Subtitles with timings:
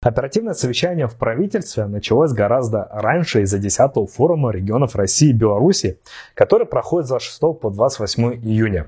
[0.00, 5.98] Оперативное совещание в правительстве началось гораздо раньше из-за 10-го форума регионов России и Беларуси,
[6.34, 8.86] который проходит с 26 по 28 июня.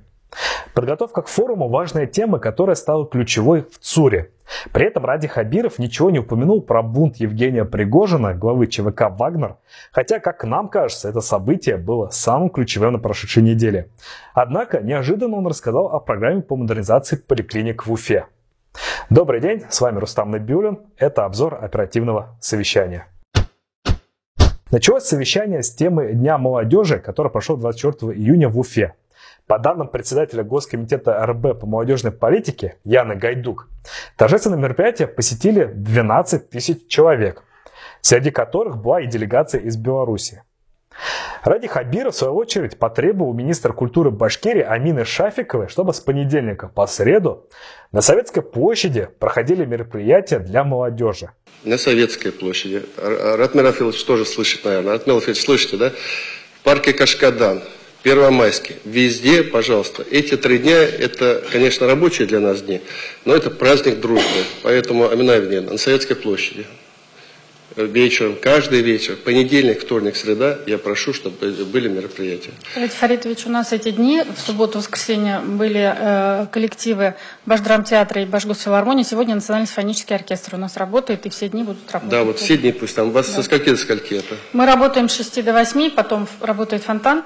[0.72, 4.30] Подготовка к форуму– важная тема, которая стала ключевой в ЦУРе.
[4.72, 9.56] При этом Ради Хабиров ничего не упомянул про бунт Евгения Пригожина, главы ЧВК «Вагнер»,
[9.90, 13.88] хотя, как нам кажется, это событие было самым ключевым на прошедшей неделе.
[14.32, 18.26] Однако, неожиданно он рассказал о программе по модернизации поликлиник в Уфе.
[19.10, 20.86] Добрый день, с вами Рустам Набиулин.
[20.96, 23.08] Это обзор оперативного совещания.
[24.70, 28.94] Началось совещание с темы Дня молодежи, который прошел 24 июня в Уфе.
[29.48, 33.68] По данным председателя Госкомитета РБ по молодежной политике Яны Гайдук,
[34.16, 37.42] торжественное мероприятие посетили 12 тысяч человек,
[38.00, 40.44] среди которых была и делегация из Беларуси.
[41.42, 46.86] Ради Хабиров, в свою очередь, потребовал министра культуры Башкирии Амины Шафиковой, чтобы с понедельника по
[46.86, 47.48] среду
[47.92, 51.30] на Советской площади проходили мероприятия для молодежи.
[51.64, 52.82] На Советской площади.
[52.96, 54.92] Ратмир Афилович тоже слышит, наверное.
[54.92, 55.90] Ратмир Афилович, слышите, да?
[56.60, 57.62] В парке Кашкадан,
[58.02, 58.76] Первомайский.
[58.84, 60.04] Везде, пожалуйста.
[60.10, 62.82] Эти три дня, это, конечно, рабочие для нас дни,
[63.24, 64.44] но это праздник дружбы.
[64.62, 66.66] Поэтому, Амина на Советской площади
[67.76, 72.50] вечером, каждый вечер, понедельник, вторник, среда, я прошу, чтобы были мероприятия.
[72.74, 77.14] Фарид Фаритович, у нас эти дни, в субботу, воскресенье, были э, коллективы
[77.46, 79.02] Башдрамтеатра и Башгосфилармонии.
[79.02, 82.10] Сегодня Национальный симфонический оркестр у нас работает, и все дни будут работать.
[82.10, 83.08] Да, вот все дни пусть там.
[83.08, 83.34] У вас да.
[83.34, 84.36] со скольки до скольки это?
[84.52, 87.24] Мы работаем с 6 до 8, потом работает фонтан.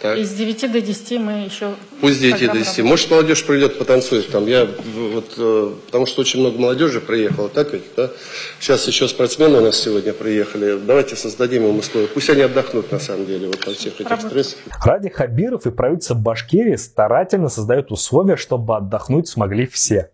[0.00, 0.16] Так.
[0.16, 1.74] И с 9 до 10 мы еще...
[2.00, 2.54] Пусть с 9 до 10.
[2.54, 2.86] Работаем.
[2.86, 4.46] Может, молодежь придет, потанцует там.
[4.46, 8.10] Я вот, э, потому что очень много молодежи приехало, так ведь, да?
[8.58, 10.78] Сейчас еще спортсмены у нас сегодня приехали.
[10.78, 12.06] Давайте создадим им условия.
[12.06, 14.28] Пусть они отдохнут, на самом деле, вот от всех этих Работа.
[14.28, 14.58] стрессов.
[14.82, 20.10] Ради Хабиров и правительство Башкирии старательно создают условия, чтобы отдохнуть смогли все.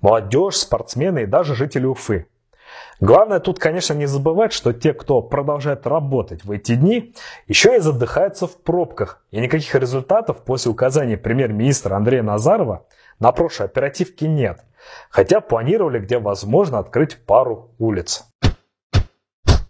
[0.00, 2.26] Молодежь, спортсмены и даже жители Уфы.
[3.00, 7.14] Главное тут, конечно, не забывать, что те, кто продолжает работать в эти дни,
[7.46, 9.22] еще и задыхаются в пробках.
[9.30, 12.86] И никаких результатов после указания премьер-министра Андрея Назарова
[13.18, 14.60] на прошлой оперативке нет.
[15.10, 18.24] Хотя планировали, где возможно, открыть пару улиц.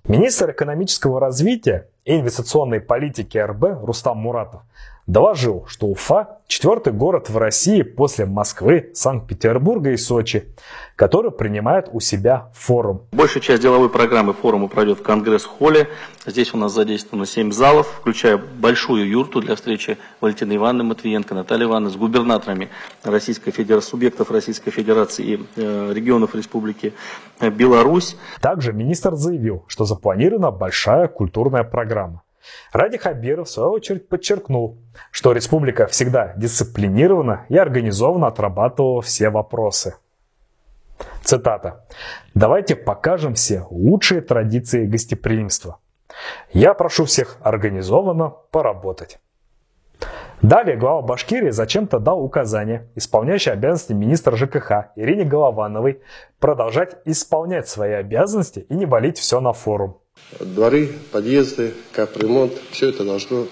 [0.05, 4.63] Министр экономического развития и инвестиционной политики РБ Рустам Муратов
[5.07, 10.55] доложил, что Уфа– четвертый город в России после Москвы, Санкт-Петербурга и Сочи,
[10.97, 13.03] который принимает у себя форум.
[13.13, 15.89] Большая часть деловой программы форума пройдет в Конгресс-холле.
[16.25, 21.65] Здесь у нас задействовано 7 залов, включая большую юрту для встречи Валентины Ивановны Матвиенко, Натальи
[21.65, 22.69] Ивановны с губернаторами
[23.05, 26.93] Российской Федерации, субъектов Российской Федерации и э, регионов Республики
[27.41, 28.17] э, Беларусь.
[28.41, 32.23] Также министр заявил, что запланирована большая культурная программа.
[32.73, 34.79] Ради Хабиров, в свою очередь, подчеркнул,
[35.11, 39.97] что республика всегда дисциплинированно и организованно отрабатывала все вопросы.
[41.23, 41.87] Цитата.
[42.35, 45.79] «Давайте покажем все лучшие традиции гостеприимства.
[46.53, 49.19] Я прошу всех организованно поработать».
[50.43, 56.03] Далее глава Башкирии зачем-то дал указание, исполняющей обязанности министра ЖКХ Ирине Головановой,
[56.39, 59.99] продолжать исполнять свои обязанности и не валить все на форум.
[60.41, 63.47] Дворы, подъезды, капремонт, все это должно,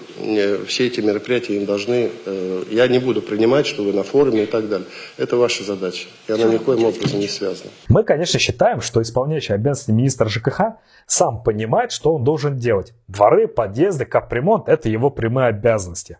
[0.67, 4.45] все эти мероприятия им должны, э, я не буду принимать, что вы на форуме и
[4.45, 4.87] так далее.
[5.17, 7.71] Это ваша задача, и она никоим образом не связана.
[7.87, 10.61] Мы, конечно, считаем, что исполняющий обязанности министра ЖКХ
[11.07, 12.93] сам понимает, что он должен делать.
[13.07, 16.17] Дворы, подъезды, капремонт– это его прямые обязанности.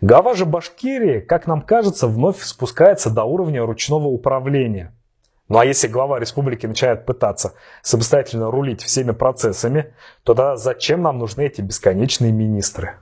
[0.00, 4.92] Глава же Башкирии, как нам кажется, вновь спускается до уровня ручного управления–
[5.48, 11.18] ну а если глава республики начинает пытаться самостоятельно рулить всеми процессами, то тогда зачем нам
[11.18, 12.94] нужны эти бесконечные министры?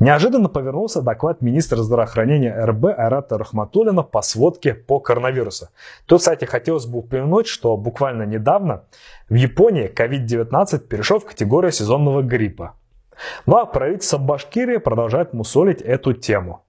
[0.00, 5.68] Неожиданно повернулся доклад министра здравоохранения РБ Айрата Рахматуллина по сводке по коронавирусу.
[6.06, 8.84] Тут, кстати, хотелось бы упомянуть, что буквально недавно
[9.28, 12.76] в Японии COVID-19 перешел в категорию сезонного гриппа.
[13.44, 16.64] Ну а правительство Башкирии продолжает мусолить эту тему.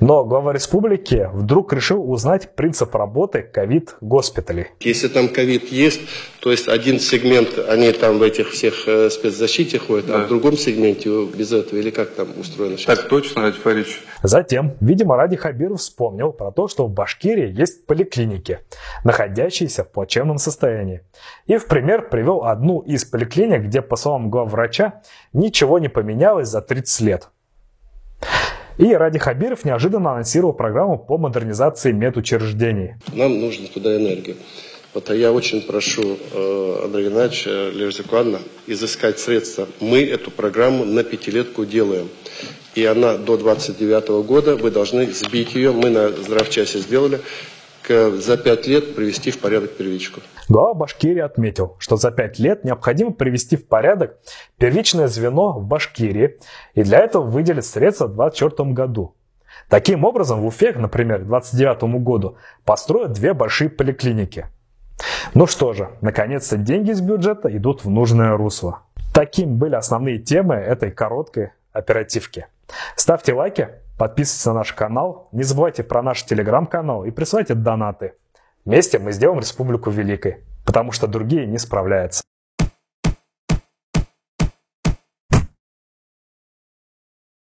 [0.00, 4.66] Но глава республики вдруг решил узнать принцип работы ковид-госпиталей.
[4.80, 6.00] Если там ковид есть,
[6.40, 10.16] то есть один сегмент, они там в этих всех э, спецзащите ходят, да.
[10.16, 12.98] а в другом сегменте без этого, или как там устроено сейчас?
[12.98, 14.02] Так точно, Ради Фарич.
[14.22, 18.60] Затем, видимо, Ради Хабиров вспомнил про то, что в Башкирии есть поликлиники,
[19.02, 21.02] находящиеся в плачевном состоянии.
[21.46, 25.00] И в пример привел одну из поликлиник, где, по словам главврача,
[25.32, 27.28] ничего не поменялось за 30 лет.
[28.78, 32.94] И Ради Хабиров неожиданно анонсировал программу по модернизации медучреждений.
[33.12, 34.36] Нам нужно туда энергию.
[34.92, 39.66] Вот а я очень прошу э, Андрея Геннадьевича, Лежа Анна, изыскать средства.
[39.80, 42.08] Мы эту программу на пятилетку делаем.
[42.74, 47.20] И она до 29 года, вы должны сбить ее, мы на здравчасе сделали,
[47.88, 50.20] за пять лет привести в порядок первичку.
[50.48, 54.18] Глава Башкирии отметил, что за пять лет необходимо привести в порядок
[54.58, 56.38] первичное звено в Башкирии,
[56.74, 59.14] и для этого выделят средства в 2024 году.
[59.68, 64.46] Таким образом, в Уфе, например, к 2029 году построят две большие поликлиники.
[65.34, 68.82] Ну что же, наконец-то деньги из бюджета идут в нужное русло.
[69.12, 72.46] Таким были основные темы этой короткой оперативки.
[72.96, 78.14] Ставьте лайки, подписывайтесь на наш канал, не забывайте про наш телеграм-канал и присылайте донаты.
[78.64, 82.24] Вместе мы сделаем республику великой, потому что другие не справляются.